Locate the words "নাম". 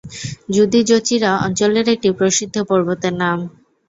3.21-3.39